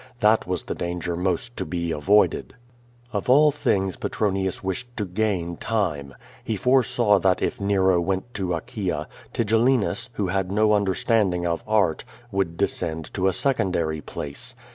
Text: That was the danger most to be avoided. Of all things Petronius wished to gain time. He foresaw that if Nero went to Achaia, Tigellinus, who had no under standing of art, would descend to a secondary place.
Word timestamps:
That 0.19 0.47
was 0.47 0.63
the 0.63 0.73
danger 0.73 1.15
most 1.15 1.55
to 1.57 1.63
be 1.63 1.91
avoided. 1.91 2.55
Of 3.13 3.29
all 3.29 3.51
things 3.51 3.97
Petronius 3.97 4.63
wished 4.63 4.87
to 4.97 5.05
gain 5.05 5.57
time. 5.57 6.15
He 6.43 6.55
foresaw 6.57 7.19
that 7.19 7.43
if 7.43 7.61
Nero 7.61 8.01
went 8.01 8.33
to 8.33 8.55
Achaia, 8.55 9.07
Tigellinus, 9.31 10.09
who 10.13 10.29
had 10.29 10.51
no 10.51 10.73
under 10.73 10.95
standing 10.95 11.45
of 11.45 11.63
art, 11.67 12.03
would 12.31 12.57
descend 12.57 13.13
to 13.13 13.27
a 13.27 13.33
secondary 13.33 14.01
place. 14.01 14.55